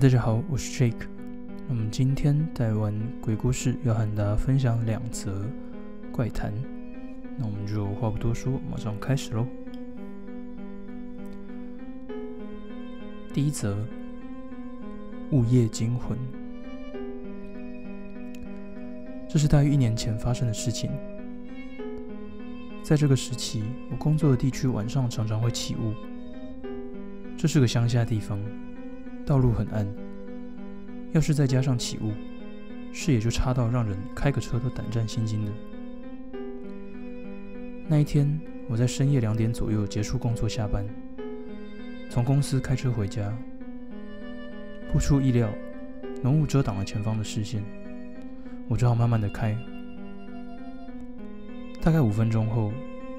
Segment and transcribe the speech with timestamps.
[0.00, 1.08] 大家好，我是 Jake。
[1.66, 5.44] 那么今天带完鬼故事，要和大家分享两则
[6.12, 6.52] 怪谈。
[7.36, 9.44] 那我们就话不多说，马上开始喽。
[13.34, 13.76] 第一则，
[15.32, 16.16] 午夜惊魂。
[19.28, 20.92] 这是大约一年前发生的事情。
[22.84, 25.92] 在这个时期，我工作的地区晚上常常会起雾。
[27.36, 28.38] 这是个乡下地方。
[29.28, 29.86] 道路很暗，
[31.12, 32.12] 要是再加上起雾，
[32.94, 35.52] 视野就差到让人开个车都胆战心惊的。
[37.86, 40.82] 那一天，我在深夜两点左右结束工作下班，
[42.08, 43.30] 从公司开车回家。
[44.90, 45.50] 不出意料，
[46.22, 47.62] 浓雾遮挡了前方的视线，
[48.66, 49.54] 我只好慢慢的开。
[51.82, 52.72] 大概五分钟后，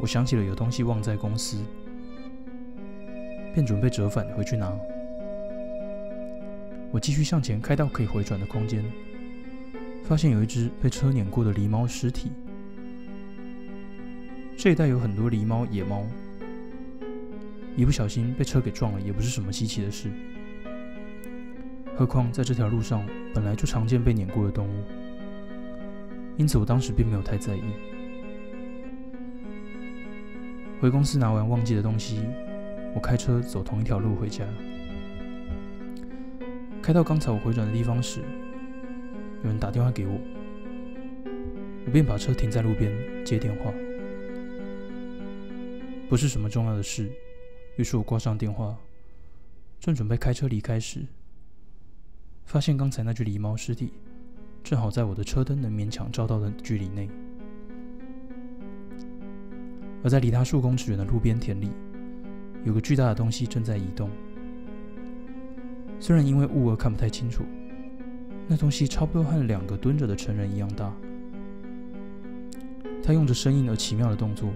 [0.00, 1.58] 我想起了有东西忘在公司，
[3.54, 4.76] 便准备折返回去拿。
[6.92, 8.84] 我继续向前开到可以回转的空间，
[10.04, 12.30] 发现有一只被车碾过的狸猫尸体。
[14.58, 16.04] 这一带有很多狸猫、野猫，
[17.74, 20.10] 一不小心被车给撞了也不是什么稀奇的事。
[21.96, 24.84] 何况在这条路上本来就常见被碾过的动物，
[26.36, 27.62] 因此我当时并没有太在意。
[30.78, 32.20] 回公司拿完忘记的东西，
[32.94, 34.44] 我开车走同一条路回家。
[36.82, 38.20] 开到刚才我回转的地方时，
[39.44, 40.18] 有人打电话给我，
[41.86, 42.92] 我便把车停在路边
[43.24, 43.72] 接电话。
[46.08, 47.08] 不是什么重要的事，
[47.76, 48.76] 于是我挂上电话，
[49.78, 51.06] 正准备开车离开时，
[52.44, 53.92] 发现刚才那具狸猫尸体
[54.64, 57.08] 正好在我的车灯能勉强照到的距离内，
[60.02, 61.70] 而在离它数公尺远的路边田里，
[62.64, 64.10] 有个巨大的东西正在移动。
[66.02, 67.44] 虽然因为雾而看不太清楚，
[68.48, 70.92] 那东西差不多和两个蹲着的成人一样大。
[73.00, 74.52] 他用着生硬而奇妙的动作，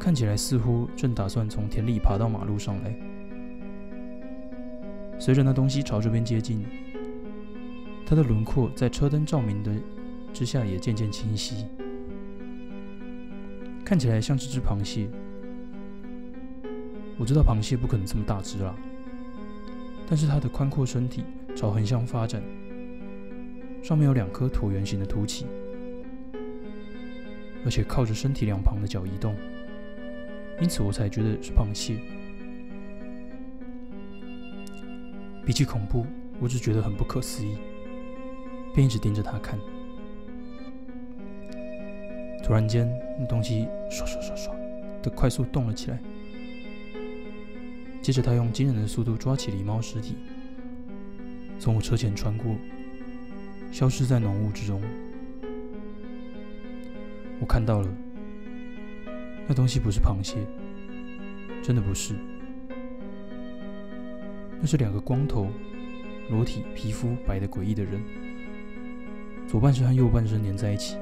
[0.00, 2.92] 看起来似乎正打算从田里爬到马路上来。
[5.16, 6.64] 随着那东西朝这边接近，
[8.04, 9.72] 它的轮廓在车灯照明的
[10.32, 11.68] 之下也渐渐清晰，
[13.84, 15.08] 看起来像是只螃蟹。
[17.16, 18.74] 我知道螃蟹不可能这么大只啦。
[20.12, 21.24] 但是它的宽阔身体
[21.56, 22.42] 朝横向发展，
[23.82, 25.46] 上面有两颗椭圆形的凸起，
[27.64, 29.34] 而且靠着身体两旁的脚移动，
[30.60, 31.96] 因此我才觉得是螃蟹。
[35.46, 36.04] 比起恐怖，
[36.40, 37.56] 我只觉得很不可思议，
[38.74, 39.58] 便一直盯着它看。
[42.44, 42.86] 突然间，
[43.18, 44.50] 那东西唰唰唰唰
[45.00, 45.98] 的快速动了起来。
[48.02, 50.16] 接着，他用惊人的速度抓起狸猫尸体，
[51.56, 52.56] 从我车前穿过，
[53.70, 54.82] 消失在浓雾之中。
[57.38, 57.88] 我看到了，
[59.46, 60.44] 那东西不是螃蟹，
[61.62, 62.14] 真的不是，
[64.60, 65.48] 那是两个光头、
[66.28, 68.00] 裸体、皮肤白的诡异的人，
[69.46, 70.96] 左半身和右半身连在一起，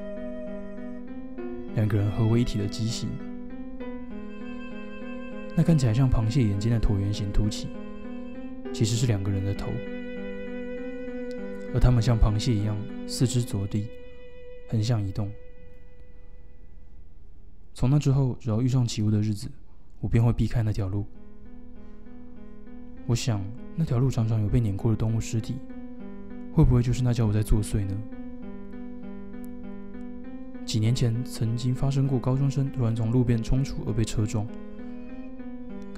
[1.75, 3.09] 两个人合为一体的畸形。
[5.56, 7.69] 那看起来像螃蟹眼睛的椭圆形凸起，
[8.72, 9.66] 其实是两个人的头，
[11.75, 13.87] 而他们像螃蟹一样四肢着地，
[14.69, 15.31] 横向移动。
[17.75, 19.50] 从那之后，只要遇上起雾的日子，
[20.00, 21.05] 我便会避开那条路。
[23.06, 23.44] 我想，
[23.75, 25.56] 那条路常常有被碾过的动物尸体，
[26.53, 27.97] 会不会就是那叫我在作祟呢？
[30.65, 34.47] 几年前曾经发生过高中生突然从路边冲出而被车撞。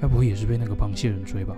[0.03, 1.57] 该不会也是被那个螃蟹人追吧？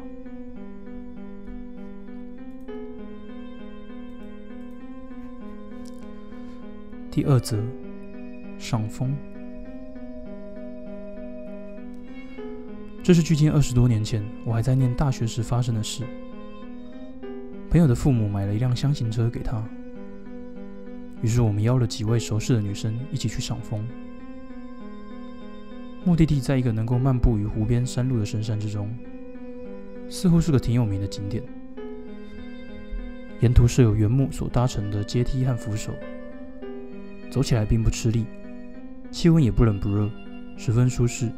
[7.10, 7.58] 第二则，
[8.58, 9.16] 赏风。
[13.02, 16.04] 这是距今二十多年前，我还在念大学时发生的事。
[17.70, 19.66] 朋友的父母买了一辆箱型车给他，
[21.22, 23.82] 于是我们邀了几位熟识的女生一起去赏风。
[26.04, 28.88] 目的地在一个能够漫步于湖边山路的深山之中，
[30.10, 31.42] 似乎是个挺有名的景点。
[33.40, 35.92] 沿途设有原木所搭成的阶梯和扶手，
[37.30, 38.26] 走起来并不吃力，
[39.10, 40.10] 气温也不冷不热，
[40.58, 41.30] 十分舒适。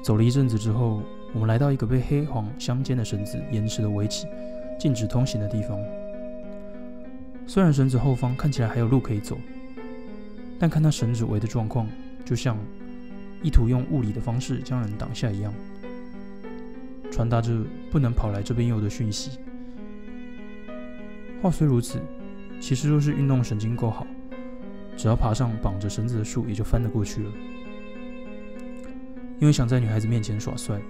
[0.00, 1.02] 走了一阵子之后，
[1.32, 4.28] 我们来到一个被黑黄相间的绳子延迟的围起、
[4.78, 5.76] 禁止通行的地方。
[7.48, 9.36] 虽然绳子后方看起来还有路可以走，
[10.58, 11.88] 但看那绳子围的状况。
[12.24, 12.56] 就像
[13.42, 15.52] 意图用物理的方式将人挡下一样，
[17.10, 19.38] 传达着不能跑来这边游的讯息。
[21.40, 22.00] 话虽如此，
[22.60, 24.06] 其实若是运动神经够好，
[24.96, 27.30] 只要爬上绑着绳子的树，也就翻得过去了。
[29.40, 30.80] 因为想在女孩子面前耍帅，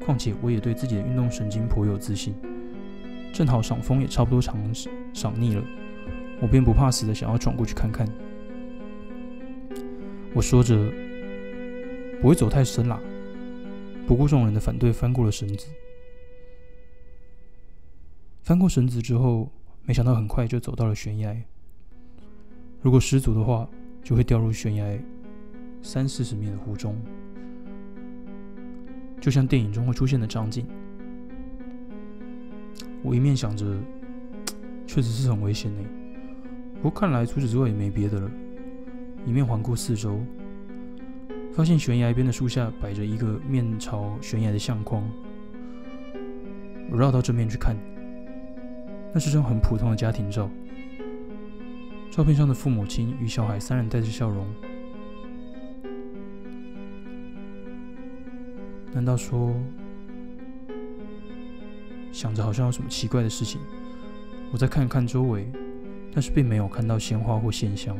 [0.00, 2.34] 况且我也对自己的运动神经颇有自信。
[3.30, 4.56] 正好赏风也差不多尝
[5.12, 5.62] 赏腻了，
[6.40, 8.08] 我便不怕死的想要闯过去看看。
[10.34, 10.92] 我说着，
[12.20, 13.00] 不会走太深啦。
[14.04, 15.68] 不顾众人的反对，翻过了绳子。
[18.42, 19.48] 翻过绳子之后，
[19.84, 21.34] 没想到很快就走到了悬崖。
[22.82, 23.68] 如果失足的话，
[24.02, 24.98] 就会掉入悬崖
[25.82, 26.96] 三四十米的湖中，
[29.20, 30.66] 就像电影中会出现的场景。
[33.02, 33.78] 我一面想着，
[34.84, 35.82] 确实是很危险呢。
[36.82, 38.30] 不过看来除此之外也没别的了。
[39.26, 40.18] 一面环顾四周，
[41.52, 45.02] 发现悬崖边的树下摆着一个面朝悬崖的相框。
[46.90, 47.76] 我绕到正面去看，
[49.12, 50.50] 那是张很普通的家庭照。
[52.10, 54.46] 照片上的父母亲与小孩三人带着笑容。
[58.92, 59.54] 难道说？
[62.12, 63.60] 想着好像有什么奇怪的事情，
[64.52, 65.50] 我再看看周围，
[66.12, 67.96] 但是并没有看到鲜花或鲜香。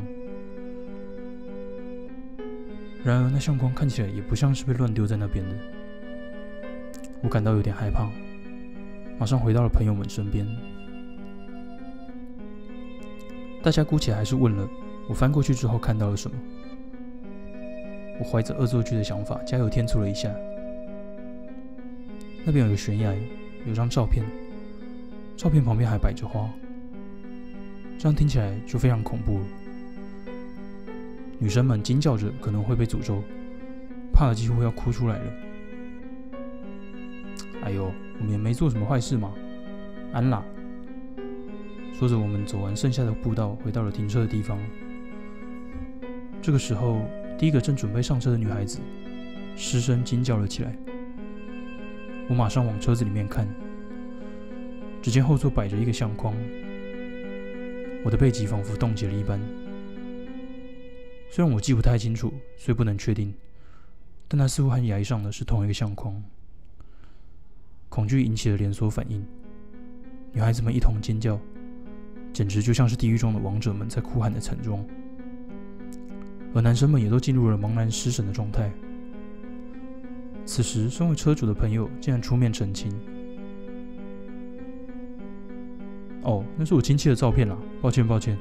[3.05, 5.55] 然而那相框看起来也不像是被乱丢在那边的，
[7.23, 8.11] 我感到有点害怕，
[9.19, 10.47] 马上回到了朋友们身边。
[13.63, 14.69] 大家姑且还是问了
[15.09, 16.37] 我翻过去之后看到了什么。
[18.19, 20.35] 我怀着恶作剧的想法，加油添醋了一下。
[22.45, 23.15] 那边有个悬崖。
[23.67, 24.23] 有张照片，
[25.39, 26.47] 照片旁边还摆着花，
[27.97, 29.47] 这样听起来就非常恐怖了。
[31.45, 33.23] 女生们惊叫着，可能会被诅咒，
[34.15, 35.33] 怕的几乎要哭出来了。
[37.65, 39.31] 哎呦，我们也没做什么坏事嘛，
[40.15, 40.43] 安啦。
[41.93, 44.59] 说着，我们走完剩下的步道，回到了停车的地方。
[46.41, 47.03] 这个时候，
[47.37, 48.81] 第一个正准备上车的女孩子
[49.55, 50.75] 失声惊叫了起来。
[52.27, 53.47] 我马上往车子里面看，
[55.03, 56.35] 只见后座摆着一个相框，
[58.03, 59.39] 我的背脊仿佛冻结了一般。
[61.35, 63.35] 虽然我记不太清楚，所以不能确定，
[64.29, 66.23] 但那似乎和牙医上的是同一个相框。
[67.89, 69.27] 恐惧引起了连锁反应，
[70.33, 71.37] 女孩子们一同尖叫，
[72.33, 74.87] 简直就像是地狱中的王者们在哭喊的惨状，
[76.55, 78.73] 而男生们也都进入了茫然失神的状态。
[80.47, 82.97] 此时，身为车主的朋友竟然出面澄清
[86.23, 88.39] ：“哦，那是我亲戚的照片啦，抱歉抱歉。”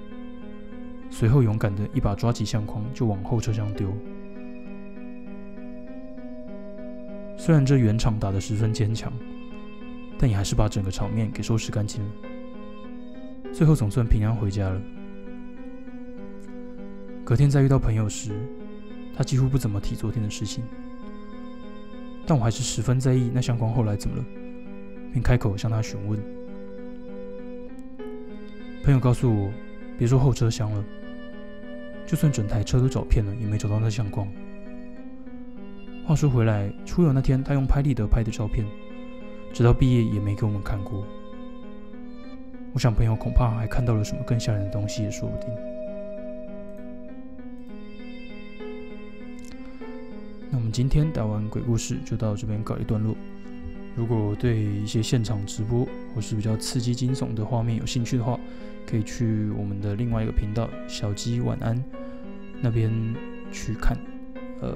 [1.15, 3.87] 随后，勇敢的一把抓起相框就往后车厢丢。
[7.37, 9.13] 虽然这圆场打得十分坚强，
[10.17, 12.09] 但也还是把整个场面给收拾干净了。
[13.53, 14.81] 最后总算平安回家了。
[17.23, 18.31] 隔天再遇到朋友时，
[19.15, 20.63] 他几乎不怎么提昨天的事情。
[22.25, 24.25] 但我还是十分在意那相框后来怎么了，
[25.11, 26.19] 便开口向他询问。
[28.83, 29.51] 朋友告诉我，
[29.95, 30.83] 别说后车厢了，
[32.05, 34.27] 就算整台车都找遍了，也没找到那相框。
[36.05, 38.65] 话说回来，出游那天他用拍立得拍的照片，
[39.53, 41.05] 直到毕业也没给我们看过。
[42.73, 45.49] 我想朋友恐怕还看到了什么更吓人的东西，也说不定。
[50.51, 53.15] 那我们今天打完鬼故事就到这边告一段落。
[53.95, 58.39] 如果对一些现场直播或是比较刺激惊悚的画面有兴趣的话，
[58.87, 61.81] 可以去我们的另外一个频道“小鸡晚安”
[62.61, 62.91] 那边
[63.51, 63.97] 去看。
[64.61, 64.75] 呃，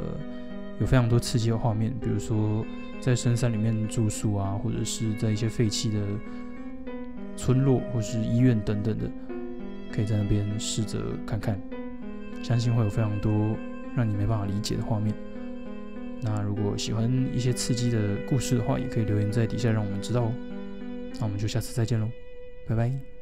[0.79, 2.65] 有非常多刺激的画面，比如说
[2.99, 5.99] 在深山里面住宿啊，或者是在一些废弃的
[7.35, 9.09] 村落或是医院等等的，
[9.91, 11.59] 可以在那边试着看看，
[12.43, 13.55] 相信会有非常多
[13.95, 15.13] 让你没办法理解的画面。
[16.21, 20.33] 那如果喜欢一些刺激的故事的话，也可以留言在底下让我们知道哦。
[21.19, 22.09] 那我们就下次再见喽，
[22.67, 23.16] 拜拜。